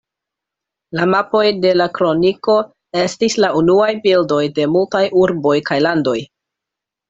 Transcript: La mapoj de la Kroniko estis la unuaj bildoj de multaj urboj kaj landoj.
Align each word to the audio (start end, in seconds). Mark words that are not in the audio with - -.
La 0.99 1.03
mapoj 1.15 1.41
de 1.65 1.73
la 1.81 1.87
Kroniko 1.99 2.57
estis 3.03 3.37
la 3.45 3.53
unuaj 3.61 3.93
bildoj 4.09 4.43
de 4.59 4.69
multaj 4.79 5.07
urboj 5.27 5.57
kaj 5.73 5.83
landoj. 5.89 6.19